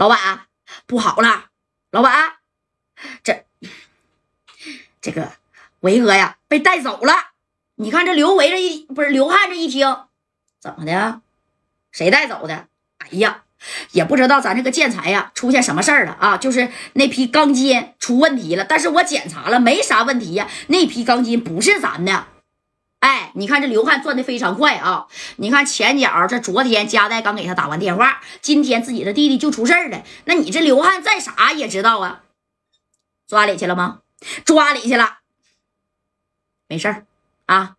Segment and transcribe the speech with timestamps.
[0.00, 0.46] 老板
[0.86, 1.48] 不好了，
[1.90, 2.36] 老板，
[3.22, 3.44] 这
[5.02, 5.32] 这个
[5.80, 7.12] 维哥呀被带走了。
[7.74, 10.06] 你看这刘维这一不是刘汉这一听，
[10.58, 11.20] 怎么的？
[11.92, 12.68] 谁带走的？
[12.96, 13.42] 哎呀，
[13.90, 16.38] 也不知道咱这个建材呀出现什么事儿了啊！
[16.38, 22.26] 就是那批钢筋出问题了，但是我检查了没啥问题呀，那批钢筋不是咱的。
[23.34, 25.06] 你看这刘汉转的非常快啊！
[25.36, 30.02] 你看前脚这昨天加代刚给他打完电话，今天自己的弟弟就出事儿了。
[30.24, 32.22] 那你这刘汉再傻也知道啊，
[33.26, 34.00] 抓里去了吗？
[34.44, 35.18] 抓里去了，
[36.68, 37.06] 没事儿
[37.46, 37.76] 啊，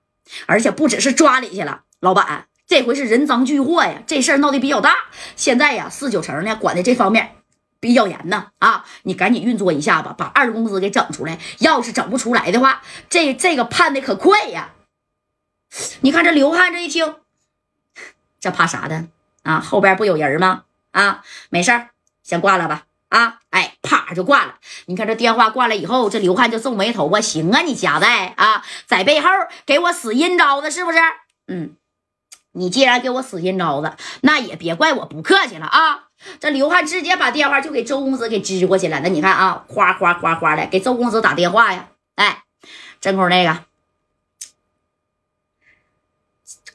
[0.47, 4.95] 而且不只是抓里去了，老板这回是人赃俱获呀，这事儿闹得比较大。
[5.35, 7.35] 现在呀，四九城呢管的这方面
[7.79, 11.37] 比较严呢啊，你赶紧运作一下吧，把二公子给整出来。
[11.59, 14.69] 要是整不出来的话，这这个判的可快呀。
[16.01, 17.15] 你看这刘汉这一听，
[18.39, 19.05] 这怕啥的
[19.43, 19.59] 啊？
[19.59, 20.63] 后边不有人吗？
[20.91, 21.87] 啊，没事，
[22.23, 22.85] 先挂了吧。
[23.09, 24.55] 啊，哎，啪就挂了。
[24.85, 27.19] 你看这电话挂了以后，这刘汉就皱眉头啊。
[27.19, 29.29] 行啊，你夹带啊，在背后
[29.65, 30.99] 给我使阴招子是不是？
[31.47, 31.75] 嗯，
[32.53, 36.07] 你既然给我使阴招子，那也别怪我不客气了啊。
[36.39, 38.99] 这刘汉直接把电话就给周公子给支过去了。
[39.01, 41.89] 那你看啊，哗哗哗哗的给周公子打电话呀。
[42.15, 42.43] 哎，
[43.01, 43.70] 真空那个。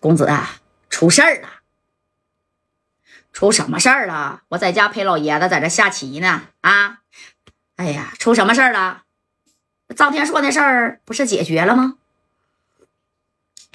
[0.06, 1.48] 公子啊，出事儿了！
[3.32, 4.42] 出什么事儿了？
[4.50, 6.42] 我在家陪老爷子在这下棋呢。
[6.60, 7.00] 啊，
[7.74, 9.02] 哎呀，出什么事儿了？
[9.96, 11.98] 张天硕那事儿不是解决了吗？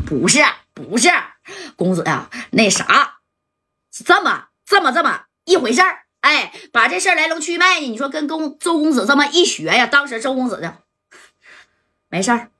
[0.05, 0.39] 不是，
[0.73, 1.09] 不是，
[1.75, 3.17] 公子呀，那啥，
[3.91, 6.03] 是这么这么这么一回事儿。
[6.21, 10.77] 哎，把这事儿来龙去脉呢，你说跟公周公子这么一学呀，当时周公子的
[12.07, 12.51] 没事儿，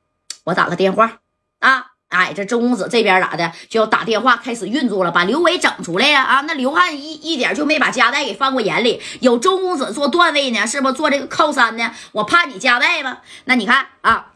[0.43, 1.21] 我打个电话
[1.59, 1.90] 啊。
[2.11, 6.23] 哎，这周公子这边咋的就要打电话开始运作了，把刘伟整出来呀！
[6.23, 11.91] 啊，那刘汉一一点就没把加代给放过眼里，有周公子做段位呢，是不做这个靠山呢？
[12.11, 13.19] 我怕你加代吗？
[13.45, 14.27] 那你看啊，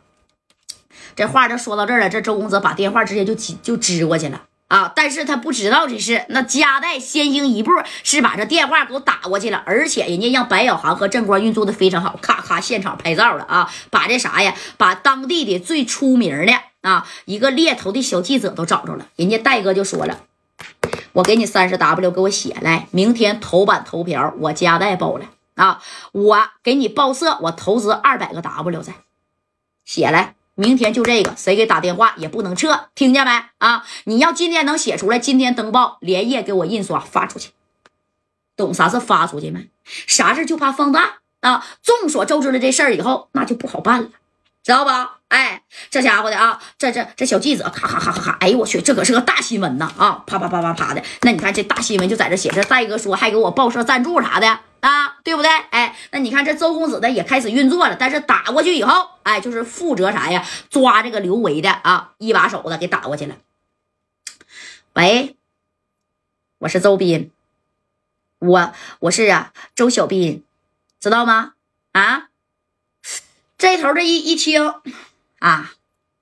[1.18, 4.94] 这话就说到这儿了，这周公子把电话直接就就支过去了啊！
[4.96, 7.72] 但是他不知道这是，那加代先行一步
[8.04, 13.70] 是把这电话给我打过去了，而且人家让白小航和正光运作的非常好，咔咔现场拍照了啊！
[13.92, 16.54] 把这啥呀，把当地的最出名的。
[16.86, 20.22] 啊，一个猎头的小记者都找着了，人家戴哥就说了
[21.14, 25.26] ：“我给你三十 W，给我写来，明天头版头条，我加代报了
[25.56, 25.82] 啊！
[26.12, 28.94] 我给你报社，我投资二百个 W 在，
[29.84, 33.32] 写来，明天就这个，谁给打电话也不能撤，听见没？
[33.58, 37.50] 啊，你要今天能写出来，今天登报，连夜给我印刷发出去，
[38.56, 39.72] 懂啥是发出去没？
[39.86, 41.66] 啥事就怕放大啊！
[41.82, 44.10] 众所周知的这事儿以后，那就不好办了。”
[44.66, 45.20] 知道吧？
[45.28, 45.62] 哎，
[45.92, 49.92] 这家伙的啊，这这这小记者，咔咔咔咔咔，哎呦我去，这可是个大新闻呐！
[49.96, 51.04] 啊，啪啪啪啪啪的。
[51.22, 55.52] 那你看这大新闻就在这写着，戴哥说还给我报社赞助啥的啊，对不对？
[55.70, 60.44] 哎，那你看这周公子的也开始运作了，但是打过去以后，哎，就是负责啥呀？
[60.72, 63.36] 抓这个刘维的啊，一把手的给打过去了。
[64.94, 65.36] 喂，
[66.58, 67.30] 我是周斌，
[68.40, 70.44] 我我是啊周小斌，
[71.00, 71.54] 知道吗？
[71.92, 72.30] 啊？
[73.86, 74.74] 头这一一听，
[75.38, 75.74] 啊，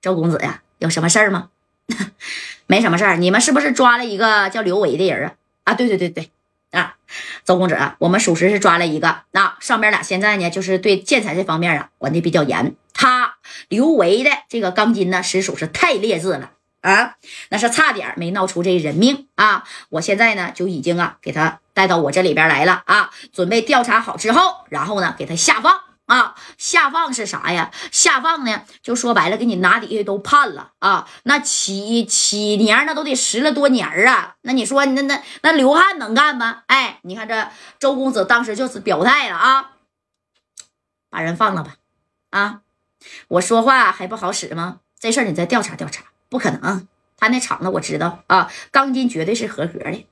[0.02, 1.48] 周公子呀，有什么事儿吗？
[2.66, 3.16] 没什么事儿。
[3.16, 5.72] 你们是不是抓了一个叫刘维的人啊？
[5.72, 6.30] 啊，对对对对，
[6.72, 6.96] 啊，
[7.42, 9.22] 周公子啊，我们属实是抓了一个。
[9.30, 12.74] 那上边俩现在呢，就是对建材这方面啊管的比较严。
[12.92, 13.36] 他
[13.68, 16.50] 刘维的这个钢筋呢，实属是太劣质了
[16.82, 17.14] 啊，
[17.48, 19.64] 那是差点没闹出这人命啊。
[19.88, 25.80] 我现在呢就已经啊给他带到我这里边来了啊，准备调查好之后，然后呢给他下放。
[26.06, 27.70] 啊，下放是啥呀？
[27.90, 31.08] 下放呢，就说白了，给你拿底下都判了啊。
[31.22, 34.36] 那起起年那都得十了多年啊。
[34.42, 36.64] 那你说，那那那刘汉能干吗？
[36.66, 37.48] 哎，你看这
[37.78, 39.70] 周公子当时就是表态了啊，
[41.08, 41.76] 把人放了吧。
[42.30, 42.60] 啊，
[43.28, 44.80] 我说话还不好使吗？
[44.98, 46.86] 这事儿你再调查调查，不可能。
[47.16, 50.06] 他那厂子我知道啊，钢筋绝对是合格的。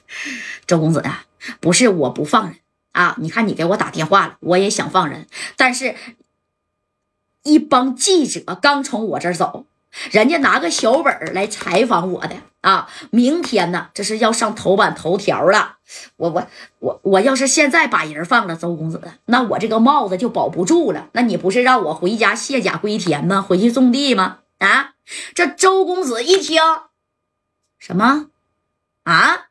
[0.66, 1.24] 周公子啊，
[1.60, 2.60] 不是我不放人。
[2.96, 3.14] 啊！
[3.18, 5.94] 你看，你给我打电话了，我也想放人，但是，
[7.42, 9.66] 一帮记者刚从我这儿走，
[10.10, 12.88] 人家拿个小本来采访我的啊！
[13.10, 15.76] 明天呢，这是要上头版头条了。
[16.16, 16.46] 我我
[16.78, 21.10] 我我要是现在把人放了，周公子，那我这个帽子就保不住了。
[21.12, 23.42] 那你不是让我回家卸甲归田吗？
[23.42, 24.38] 回去种地吗？
[24.58, 24.94] 啊！
[25.34, 26.62] 这周公子一听，
[27.78, 28.30] 什么？
[29.04, 29.45] 啊？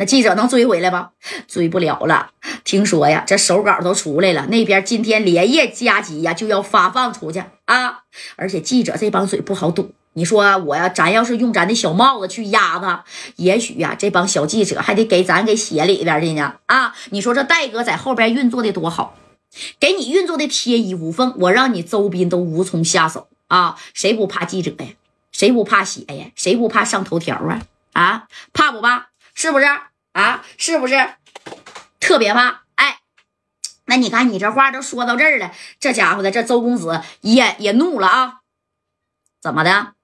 [0.00, 1.10] 那记者能追回来吧？
[1.46, 2.30] 追不了了。
[2.64, 8.04] 听说呀，这手稿都出来了，那边今天连夜加急呀，就要发放出去啊。
[8.36, 13.04] 而且记者这帮嘴不好堵你说我要咱要是用咱的小帽子去压他，
[13.36, 16.94] 也许呀，这帮小记者还得给咱给写里边去呢啊！
[17.10, 19.18] 你说这戴哥在后边运作的多好，
[19.78, 23.76] 给你运作的天衣无缝，我让你周斌都无从下手啊！
[23.92, 24.86] 谁不怕记者呀？
[25.30, 26.30] 谁不怕写呀？
[26.34, 27.60] 谁不怕上头条啊？
[27.92, 28.24] 啊，
[28.54, 29.08] 怕不怕？
[29.34, 29.66] 是不是
[30.12, 30.44] 啊？
[30.56, 31.14] 是不是
[31.98, 32.62] 特别怕？
[32.74, 33.00] 哎，
[33.86, 38.40] 那你看你这话都说到这儿了，这家伙的这周公子也也怒了啊！
[39.40, 39.94] 怎么的？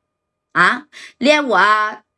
[0.52, 0.84] 啊，
[1.18, 1.60] 连我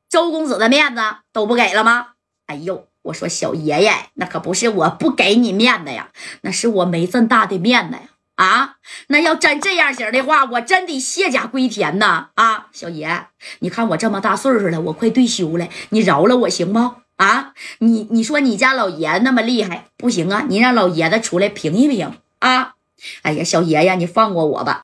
[0.09, 1.03] 周公子的面子
[1.33, 2.15] 都不给了吗？
[2.47, 6.11] 哎呦，我说小爷爷，那可不是我不给你面子呀，
[6.43, 8.03] 那是我没这么大的面子呀！
[8.37, 8.77] 啊，
[9.09, 12.31] 那要真这样型的话，我真得卸甲归田呐！
[12.35, 13.27] 啊，小爷，
[13.59, 16.95] 你看我这么大岁数了，我快退休了，你饶了我行不？
[17.19, 22.75] 啊，你你说你家老爷那么厉害，不行啊，你让老爷子出来评一评啊！
[23.23, 24.83] 哎呀，小爷爷，你放过我吧。